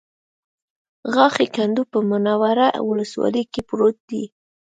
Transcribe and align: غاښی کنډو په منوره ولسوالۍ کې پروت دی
غاښی 1.13 1.47
کنډو 1.55 1.83
په 1.91 1.99
منوره 2.09 2.67
ولسوالۍ 2.89 3.43
کې 3.53 3.61
پروت 3.69 3.97
دی 4.09 4.23